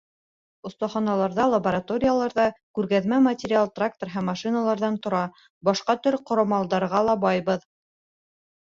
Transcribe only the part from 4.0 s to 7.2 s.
һәм машиналарҙан тора, башҡа төр ҡорамалдарға